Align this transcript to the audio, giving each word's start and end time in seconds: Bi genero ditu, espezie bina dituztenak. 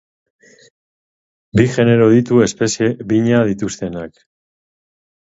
Bi 1.59 1.65
genero 1.75 2.07
ditu, 2.13 2.39
espezie 2.45 2.87
bina 3.11 3.43
dituztenak. 3.49 4.15